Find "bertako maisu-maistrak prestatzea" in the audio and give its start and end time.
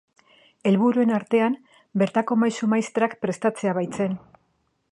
2.03-3.75